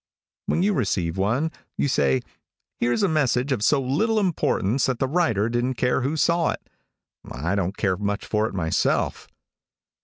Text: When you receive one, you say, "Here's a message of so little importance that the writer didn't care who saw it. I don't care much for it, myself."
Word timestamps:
When 0.47 0.63
you 0.63 0.73
receive 0.73 1.15
one, 1.19 1.51
you 1.77 1.87
say, 1.87 2.21
"Here's 2.79 3.03
a 3.03 3.07
message 3.07 3.51
of 3.51 3.61
so 3.63 3.79
little 3.79 4.19
importance 4.19 4.87
that 4.87 4.97
the 4.97 5.07
writer 5.07 5.47
didn't 5.47 5.75
care 5.75 6.01
who 6.01 6.17
saw 6.17 6.49
it. 6.49 6.67
I 7.31 7.53
don't 7.53 7.77
care 7.77 7.97
much 7.97 8.25
for 8.25 8.47
it, 8.47 8.55
myself." 8.55 9.27